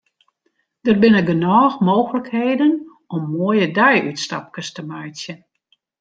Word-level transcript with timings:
Der 0.83 0.95
binne 1.01 1.21
genôch 1.29 1.75
mooglikheden 1.87 2.71
om 3.13 3.23
moaie 3.33 3.67
deiútstapkes 3.77 4.67
te 4.75 4.81
meitsjen. 4.89 5.39